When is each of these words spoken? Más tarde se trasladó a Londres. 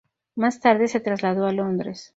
Más 0.35 0.59
tarde 0.59 0.87
se 0.87 0.99
trasladó 0.99 1.45
a 1.45 1.51
Londres. 1.53 2.09